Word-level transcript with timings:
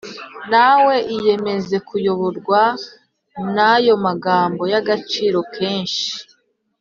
Nawe 0.51 0.95
iyemeze 1.15 1.75
kuyoborwa 1.87 2.61
n’ayo 3.53 3.93
magambo 4.05 4.61
y 4.71 4.75
agaciro 4.81 5.39
kenshi. 5.55 6.07